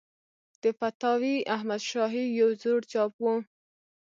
د 0.61 0.63
فتاوی 0.79 1.35
احمدشاهي 1.55 2.25
یو 2.39 2.49
زوړ 2.61 2.79
چاپ 2.91 3.13
و. 3.21 3.25